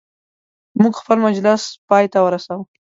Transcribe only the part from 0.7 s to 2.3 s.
موږ خپل مجلس پایته